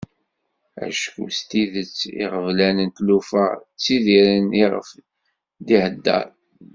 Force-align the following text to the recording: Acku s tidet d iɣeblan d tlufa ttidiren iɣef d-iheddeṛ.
Acku 0.85 1.23
s 1.37 1.39
tidet 1.49 1.95
d 2.13 2.13
iɣeblan 2.23 2.77
d 2.87 2.93
tlufa 2.97 3.45
ttidiren 3.75 4.47
iɣef 4.63 4.89
d-iheddeṛ. 5.65 6.27